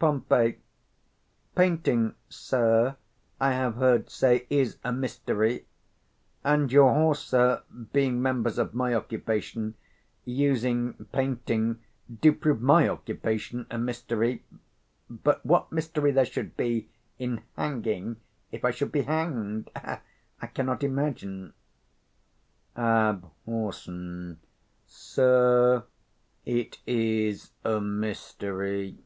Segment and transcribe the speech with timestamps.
[0.00, 0.24] Pom.
[1.54, 2.96] Painting, sir,
[3.38, 5.66] I have heard say, is a mystery;
[6.42, 7.62] and your whores, sir,
[7.92, 9.74] being members of my occupation,
[10.24, 11.80] using painting,
[12.22, 14.42] do prove my occupation a mystery:
[15.10, 16.88] but what mystery there should be
[17.18, 18.16] in hanging,
[18.50, 19.70] if I should be 35 hanged,
[20.40, 21.52] I cannot imagine.
[22.74, 23.74] Abhor.
[24.86, 25.84] Sir,
[26.46, 29.04] it is a mystery.